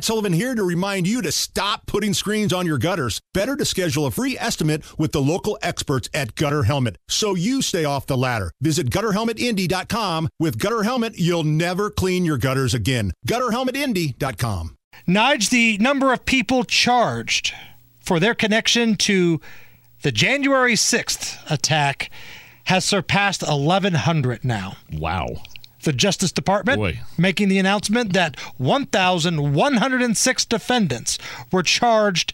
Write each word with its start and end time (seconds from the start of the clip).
Matt 0.00 0.06
Sullivan 0.06 0.32
here 0.32 0.54
to 0.54 0.62
remind 0.64 1.06
you 1.06 1.20
to 1.20 1.30
stop 1.30 1.84
putting 1.84 2.14
screens 2.14 2.54
on 2.54 2.64
your 2.64 2.78
gutters. 2.78 3.20
Better 3.34 3.54
to 3.54 3.66
schedule 3.66 4.06
a 4.06 4.10
free 4.10 4.34
estimate 4.38 4.82
with 4.98 5.12
the 5.12 5.20
local 5.20 5.58
experts 5.60 6.08
at 6.14 6.34
Gutter 6.36 6.62
Helmet 6.62 6.96
so 7.06 7.34
you 7.34 7.60
stay 7.60 7.84
off 7.84 8.06
the 8.06 8.16
ladder. 8.16 8.50
Visit 8.62 8.88
gutterhelmetindy.com. 8.88 10.30
With 10.38 10.58
Gutter 10.58 10.84
Helmet, 10.84 11.18
you'll 11.18 11.44
never 11.44 11.90
clean 11.90 12.24
your 12.24 12.38
gutters 12.38 12.72
again. 12.72 13.12
Gutterhelmetindy.com. 13.28 14.74
Nige, 15.06 15.50
the 15.50 15.76
number 15.76 16.14
of 16.14 16.24
people 16.24 16.64
charged 16.64 17.52
for 17.98 18.18
their 18.18 18.34
connection 18.34 18.96
to 18.96 19.38
the 20.00 20.12
January 20.12 20.76
6th 20.76 21.38
attack 21.50 22.10
has 22.64 22.86
surpassed 22.86 23.46
1,100 23.46 24.46
now. 24.46 24.78
Wow. 24.94 25.42
The 25.82 25.92
Justice 25.92 26.32
Department 26.32 26.78
Boy. 26.78 27.00
making 27.16 27.48
the 27.48 27.58
announcement 27.58 28.12
that 28.12 28.38
1,106 28.58 30.44
defendants 30.44 31.18
were 31.50 31.62
charged, 31.62 32.32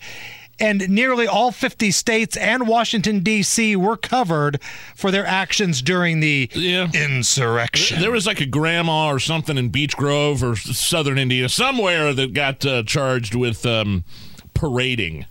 and 0.59 0.89
nearly 0.89 1.27
all 1.27 1.53
50 1.53 1.91
states 1.91 2.37
and 2.37 2.67
Washington, 2.67 3.21
D.C. 3.21 3.77
were 3.77 3.97
covered 3.97 4.61
for 4.95 5.11
their 5.11 5.27
actions 5.27 5.83
during 5.83 6.21
the 6.21 6.51
Yeah. 6.55 6.89
insurrection. 6.95 8.01
There 8.01 8.11
was 8.11 8.27
like 8.27 8.41
a 8.41 8.47
grandma 8.47 9.09
or 9.09 9.21
something 9.21 9.59
in 9.59 9.69
Beech 9.69 9.97
Grove 9.97 10.43
or 10.43 10.57
southern 10.57 11.19
Indiana, 11.19 11.49
somewhere 11.49 12.15
that 12.15 12.33
got 12.33 12.65
uh, 12.65 12.83
charged 12.85 13.35
with 13.35 13.67
um, 13.67 14.05
parading. 14.55 15.27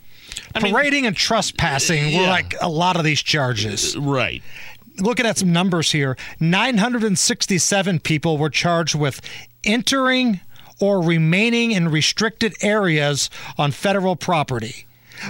I 0.53 0.59
mean, 0.59 0.73
Parading 0.73 1.05
and 1.05 1.15
trespassing 1.15 2.05
were 2.15 2.21
Yeah. 2.23 2.29
like 2.29 2.53
a 2.61 2.69
lot 2.69 2.95
of 2.97 3.03
these 3.03 3.21
charges. 3.21 3.95
right. 3.97 4.43
Looking 4.99 5.25
at 5.25 5.37
some 5.37 5.51
numbers 5.51 5.91
here 5.91 6.17
967 6.39 7.99
people 7.99 8.37
were 8.37 8.49
charged 8.49 8.95
with 8.95 9.21
entering 9.63 10.39
or 10.79 11.01
remaining 11.01 11.71
in 11.71 11.89
restricted 11.89 12.53
areas 12.61 13.29
on 13.57 13.71
federal 13.71 14.15
property, 14.15 14.85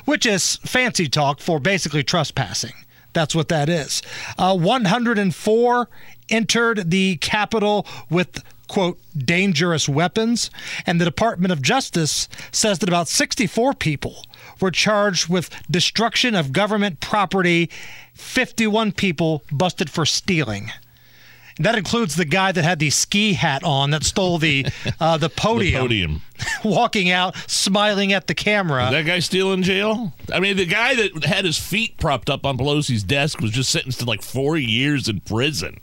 which 0.06 0.26
is 0.26 0.58
fancy 0.58 1.08
talk 1.08 1.40
for 1.40 1.60
basically 1.60 2.04
trespassing. 2.04 2.74
That's 3.14 3.36
what 3.36 3.48
that 3.50 3.70
is. 3.70 4.02
Uh, 4.38 4.58
104 4.58 5.90
entered 6.30 6.90
the 6.92 7.18
Capitol 7.18 7.86
with 8.10 8.44
quote 8.68 9.00
dangerous 9.18 9.88
weapons 9.88 10.50
and 10.86 11.00
the 11.00 11.06
department 11.06 11.52
of 11.52 11.62
justice 11.62 12.28
says 12.52 12.80
that 12.80 12.90
about 12.90 13.08
64 13.08 13.74
people 13.74 14.26
were 14.60 14.72
charged 14.72 15.30
with 15.30 15.50
destruction 15.70 16.36
of 16.36 16.52
government 16.52 17.00
property 17.00 17.70
51 18.14 18.92
people 18.94 19.44
busted 19.52 19.90
for 19.90 20.06
stealing 20.06 20.72
that 21.58 21.78
includes 21.78 22.16
the 22.16 22.26
guy 22.26 22.52
that 22.52 22.64
had 22.64 22.80
the 22.80 22.90
ski 22.90 23.34
hat 23.34 23.64
on 23.64 23.92
that 23.92 24.04
stole 24.04 24.38
the 24.38 24.66
uh, 25.00 25.18
the 25.18 25.28
The 25.28 25.36
podium, 25.36 25.82
podium. 25.82 26.22
walking 26.66 27.10
out 27.10 27.36
smiling 27.50 28.12
at 28.14 28.28
the 28.28 28.36
camera 28.36 28.86
Is 28.86 28.92
that 28.92 29.06
guy 29.06 29.20
still 29.20 29.54
in 29.54 29.64
jail? 29.64 30.14
I 30.34 30.40
mean, 30.40 30.58
the 30.58 30.66
guy 30.66 30.96
that 30.96 31.24
had 31.26 31.46
his 31.46 31.58
feet 31.58 31.98
propped 31.98 32.30
up 32.30 32.46
on 32.46 32.58
Pelosi's 32.58 33.04
desk 33.04 33.40
was 33.40 33.52
just 33.52 33.70
sentenced 33.70 34.00
to 34.00 34.06
like 34.06 34.22
four 34.22 34.58
years 34.58 35.08
in 35.08 35.22
prison. 35.22 35.80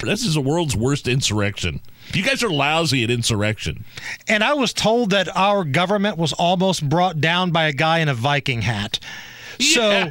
This 0.00 0.24
is 0.24 0.34
the 0.34 0.40
world's 0.40 0.76
worst 0.76 1.08
insurrection. 1.08 1.80
You 2.12 2.22
guys 2.22 2.42
are 2.42 2.50
lousy 2.50 3.02
at 3.04 3.10
insurrection. 3.10 3.84
And 4.28 4.44
I 4.44 4.54
was 4.54 4.72
told 4.72 5.10
that 5.10 5.34
our 5.36 5.64
government 5.64 6.18
was 6.18 6.32
almost 6.32 6.88
brought 6.88 7.20
down 7.20 7.50
by 7.50 7.64
a 7.64 7.72
guy 7.72 7.98
in 7.98 8.08
a 8.08 8.14
Viking 8.14 8.62
hat. 8.62 8.98
So 9.58 10.10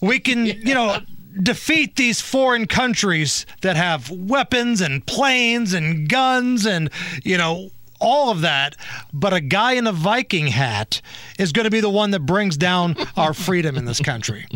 we 0.00 0.20
can, 0.20 0.44
you 0.46 0.74
know, 0.74 0.98
defeat 1.42 1.96
these 1.96 2.20
foreign 2.20 2.66
countries 2.66 3.46
that 3.62 3.76
have 3.76 4.10
weapons 4.10 4.80
and 4.80 5.04
planes 5.06 5.72
and 5.72 6.08
guns 6.08 6.66
and, 6.66 6.90
you 7.24 7.38
know, 7.38 7.70
all 8.00 8.30
of 8.30 8.42
that. 8.42 8.76
But 9.12 9.32
a 9.32 9.40
guy 9.40 9.72
in 9.72 9.86
a 9.86 9.92
Viking 9.92 10.48
hat 10.48 11.00
is 11.38 11.52
going 11.52 11.64
to 11.64 11.70
be 11.70 11.80
the 11.80 11.90
one 11.90 12.10
that 12.12 12.20
brings 12.20 12.56
down 12.56 12.96
our 13.16 13.34
freedom 13.34 13.76
in 13.76 13.84
this 13.84 14.00
country. 14.00 14.46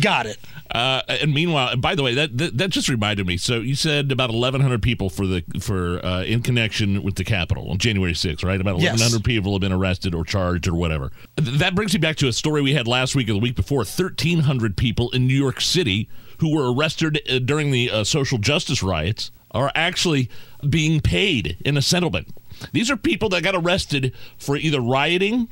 Got 0.00 0.26
it. 0.26 0.38
Uh, 0.76 1.00
and 1.08 1.32
meanwhile, 1.32 1.68
and 1.68 1.80
by 1.80 1.94
the 1.94 2.02
way, 2.02 2.12
that, 2.12 2.36
that 2.36 2.58
that 2.58 2.68
just 2.68 2.90
reminded 2.90 3.26
me. 3.26 3.38
So 3.38 3.60
you 3.60 3.74
said 3.74 4.12
about 4.12 4.30
1,100 4.30 4.82
people 4.82 5.08
for 5.08 5.26
the 5.26 5.42
for 5.58 6.04
uh, 6.04 6.22
in 6.24 6.42
connection 6.42 7.02
with 7.02 7.14
the 7.14 7.24
Capitol 7.24 7.70
on 7.70 7.78
January 7.78 8.12
6th, 8.12 8.44
right? 8.44 8.60
About 8.60 8.78
Yes. 8.80 8.92
1,100 8.92 9.24
people 9.24 9.52
have 9.52 9.62
been 9.62 9.72
arrested 9.72 10.14
or 10.14 10.22
charged 10.22 10.68
or 10.68 10.74
whatever. 10.74 11.12
That 11.36 11.74
brings 11.74 11.94
me 11.94 11.98
back 12.00 12.16
to 12.16 12.28
a 12.28 12.32
story 12.32 12.60
we 12.60 12.74
had 12.74 12.86
last 12.86 13.14
week 13.14 13.30
or 13.30 13.32
the 13.32 13.38
week 13.38 13.56
before. 13.56 13.78
1,300 13.78 14.76
people 14.76 15.08
in 15.12 15.26
New 15.26 15.34
York 15.34 15.62
City 15.62 16.10
who 16.40 16.54
were 16.54 16.70
arrested 16.70 17.22
uh, 17.30 17.38
during 17.38 17.70
the 17.70 17.90
uh, 17.90 18.04
social 18.04 18.36
justice 18.36 18.82
riots 18.82 19.30
are 19.52 19.72
actually 19.74 20.28
being 20.68 21.00
paid 21.00 21.56
in 21.64 21.78
a 21.78 21.82
settlement. 21.82 22.28
These 22.72 22.90
are 22.90 22.98
people 22.98 23.30
that 23.30 23.42
got 23.42 23.54
arrested 23.54 24.12
for 24.38 24.56
either 24.58 24.80
rioting 24.82 25.48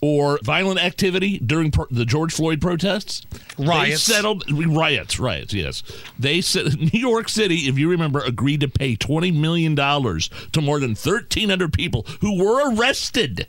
or 0.00 0.38
violent 0.42 0.82
activity 0.82 1.38
during 1.38 1.72
the 1.90 2.04
George 2.04 2.32
Floyd 2.32 2.60
protests. 2.60 3.26
Riots. 3.58 4.06
They 4.06 4.12
settled 4.12 4.44
riots, 4.50 5.18
riots, 5.18 5.52
yes. 5.52 5.82
They 6.18 6.40
said 6.40 6.78
New 6.92 7.00
York 7.00 7.28
City, 7.28 7.68
if 7.68 7.78
you 7.78 7.90
remember, 7.90 8.20
agreed 8.20 8.60
to 8.60 8.68
pay 8.68 8.96
20 8.96 9.30
million 9.32 9.74
dollars 9.74 10.30
to 10.52 10.60
more 10.60 10.78
than 10.78 10.90
1300 10.90 11.72
people 11.72 12.06
who 12.20 12.42
were 12.42 12.72
arrested. 12.72 13.46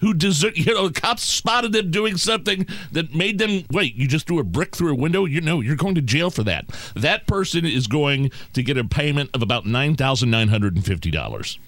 Who 0.00 0.12
desert, 0.12 0.56
you 0.58 0.74
know, 0.74 0.88
the 0.88 1.00
cops 1.00 1.22
spotted 1.22 1.72
them 1.72 1.90
doing 1.90 2.18
something 2.18 2.66
that 2.92 3.14
made 3.14 3.38
them 3.38 3.64
wait, 3.70 3.94
you 3.94 4.06
just 4.06 4.26
threw 4.26 4.38
a 4.38 4.44
brick 4.44 4.76
through 4.76 4.92
a 4.92 4.96
window? 4.96 5.24
You 5.24 5.40
know, 5.40 5.60
you're 5.60 5.76
going 5.76 5.94
to 5.94 6.02
jail 6.02 6.30
for 6.30 6.42
that. 6.42 6.66
That 6.94 7.26
person 7.26 7.64
is 7.64 7.86
going 7.86 8.30
to 8.52 8.62
get 8.62 8.76
a 8.76 8.84
payment 8.84 9.30
of 9.32 9.40
about 9.40 9.64
$9,950. 9.64 11.58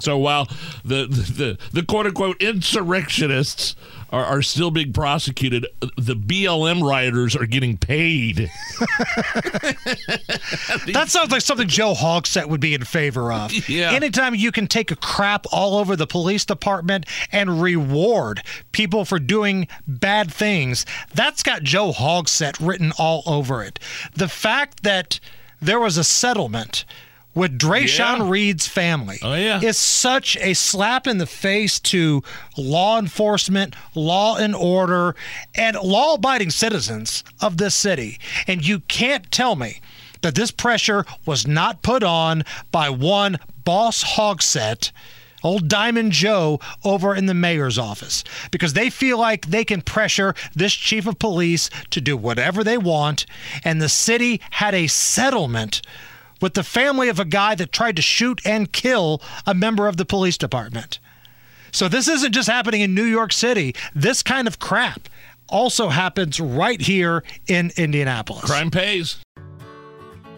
So 0.00 0.18
while 0.18 0.46
the 0.84 1.06
the, 1.06 1.58
the 1.72 1.82
quote 1.84 2.06
unquote 2.06 2.40
insurrectionists 2.42 3.76
are, 4.10 4.24
are 4.24 4.42
still 4.42 4.70
being 4.70 4.92
prosecuted, 4.92 5.66
the 5.96 6.14
BLM 6.14 6.82
rioters 6.82 7.34
are 7.34 7.46
getting 7.46 7.76
paid. 7.78 8.50
That 10.92 11.08
sounds 11.08 11.30
like 11.30 11.40
something 11.40 11.68
Joe 11.68 11.94
Hogsett 11.94 12.46
would 12.46 12.60
be 12.60 12.74
in 12.74 12.84
favor 12.84 13.32
of. 13.32 13.52
Yeah. 13.72 13.92
Anytime 13.92 14.34
you 14.34 14.52
can 14.52 14.66
take 14.66 14.90
a 14.90 14.96
crap 14.96 15.46
all 15.50 15.76
over 15.76 15.96
the 15.96 16.06
police 16.06 16.44
department 16.44 17.06
and 17.30 17.62
reward 17.62 18.42
people 18.72 19.04
for 19.04 19.18
doing 19.18 19.66
bad 19.86 20.32
things, 20.32 20.84
that's 21.14 21.42
got 21.42 21.62
Joe 21.62 21.92
Hogsett 21.92 22.56
written 22.60 22.92
all 22.98 23.22
over 23.24 23.62
it. 23.62 23.78
The 24.14 24.28
fact 24.28 24.82
that 24.82 25.20
there 25.60 25.78
was 25.78 25.96
a 25.96 26.04
settlement 26.04 26.84
with 27.34 27.58
Dreasjon 27.58 28.18
Yeah. 28.18 28.28
Reed's 28.30 28.66
family 28.66 29.18
Oh, 29.22 29.34
yeah. 29.34 29.60
is 29.60 29.76
such 29.78 30.36
a 30.38 30.54
slap 30.54 31.06
in 31.06 31.18
the 31.18 31.26
face 31.26 31.80
to 31.80 32.22
law 32.56 32.98
enforcement, 32.98 33.74
law 33.94 34.36
and 34.36 34.54
order, 34.54 35.14
and 35.54 35.76
law 35.76 36.14
abiding 36.14 36.50
citizens 36.50 37.24
of 37.40 37.56
this 37.56 37.74
city. 37.74 38.18
And 38.46 38.66
you 38.66 38.80
can't 38.80 39.30
tell 39.30 39.56
me 39.56 39.80
that 40.20 40.34
this 40.34 40.50
pressure 40.50 41.04
was 41.26 41.46
not 41.46 41.82
put 41.82 42.02
on 42.02 42.44
by 42.70 42.90
one 42.90 43.38
boss 43.64 44.04
Hogsett. 44.04 44.90
Old 45.44 45.66
Diamond 45.66 46.12
Joe 46.12 46.60
over 46.84 47.16
in 47.16 47.26
the 47.26 47.34
mayor's 47.34 47.76
office 47.76 48.22
because 48.52 48.74
they 48.74 48.90
feel 48.90 49.18
like 49.18 49.46
they 49.46 49.64
can 49.64 49.82
pressure 49.82 50.36
this 50.54 50.72
chief 50.72 51.04
of 51.08 51.18
police 51.18 51.68
to 51.90 52.00
do 52.00 52.16
whatever 52.16 52.62
they 52.62 52.78
want. 52.78 53.26
And 53.64 53.82
the 53.82 53.88
city 53.88 54.40
had 54.50 54.72
a 54.72 54.86
settlement 54.86 55.82
with 56.42 56.54
the 56.54 56.62
family 56.62 57.08
of 57.08 57.18
a 57.18 57.24
guy 57.24 57.54
that 57.54 57.72
tried 57.72 57.96
to 57.96 58.02
shoot 58.02 58.40
and 58.44 58.72
kill 58.72 59.22
a 59.46 59.54
member 59.54 59.88
of 59.88 59.96
the 59.96 60.04
police 60.04 60.36
department. 60.36 60.98
So 61.70 61.88
this 61.88 62.08
isn't 62.08 62.32
just 62.32 62.48
happening 62.48 62.82
in 62.82 62.94
New 62.94 63.04
York 63.04 63.32
City. 63.32 63.74
This 63.94 64.22
kind 64.22 64.46
of 64.46 64.58
crap 64.58 65.08
also 65.48 65.88
happens 65.88 66.38
right 66.38 66.80
here 66.80 67.24
in 67.46 67.72
Indianapolis. 67.76 68.44
Crime 68.44 68.70
pays. 68.70 69.22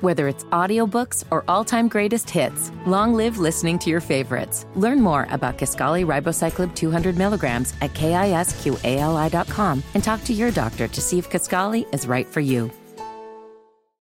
Whether 0.01 0.29
it's 0.29 0.45
audiobooks 0.45 1.25
or 1.31 1.45
all-time 1.49 1.89
greatest 1.89 2.29
hits, 2.29 2.71
long 2.85 3.15
live 3.15 3.39
listening 3.39 3.79
to 3.81 3.91
your 3.91 4.03
favorites. 4.03 4.67
Learn 4.75 5.01
more 5.01 5.27
about 5.31 5.57
Kisqali 5.57 6.05
Ribociclib 6.05 6.75
200 6.75 7.17
milligrams 7.17 7.73
at 7.81 7.95
kisqali.com 7.95 9.83
and 9.95 10.05
talk 10.05 10.23
to 10.25 10.35
your 10.35 10.51
doctor 10.51 10.89
to 10.89 11.01
see 11.01 11.19
if 11.19 11.31
Kisqali 11.31 11.93
is 11.95 12.07
right 12.07 12.27
for 12.27 12.41
you. 12.41 12.71